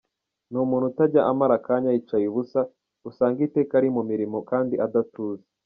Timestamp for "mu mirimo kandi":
3.95-4.75